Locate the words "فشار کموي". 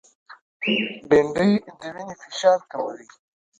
2.21-3.05